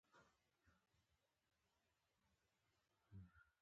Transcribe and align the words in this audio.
که 0.03 0.07
لاړ 3.17 3.31
شم. 3.31 3.49